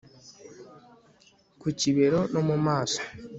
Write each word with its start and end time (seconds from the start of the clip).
ku 1.59 1.67
kibero 1.79 2.19
no 2.33 2.41
mu 2.47 2.55
maso 2.65 2.99